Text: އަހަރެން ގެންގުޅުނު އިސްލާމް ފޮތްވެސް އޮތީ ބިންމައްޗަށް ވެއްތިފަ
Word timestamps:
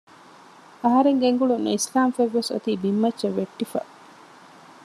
އަހަރެން 0.83 1.19
ގެންގުޅުނު 1.23 1.67
އިސްލާމް 1.73 2.13
ފޮތްވެސް 2.15 2.51
އޮތީ 2.51 2.71
ބިންމައްޗަށް 2.81 3.37
ވެއްތިފަ 3.37 3.79